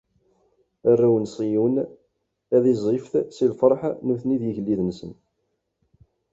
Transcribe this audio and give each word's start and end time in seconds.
Arraw 0.91 1.15
n 1.19 1.25
Ṣiyun 1.35 1.75
ad 2.55 2.65
ẓẓifet 2.77 3.27
si 3.37 3.45
lferḥ 3.51 3.81
nutni 4.05 4.37
d 4.41 4.43
ugellid-nsen! 4.49 5.11